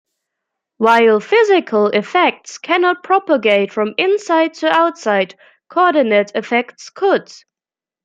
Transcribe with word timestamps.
While 0.77 1.19
physical 1.19 1.85
effects 1.89 2.57
cannot 2.57 3.03
propagate 3.03 3.71
from 3.71 3.93
inside 3.99 4.55
to 4.55 4.67
outside, 4.67 5.35
coordinate 5.69 6.31
effects 6.33 6.89
could. 6.89 7.31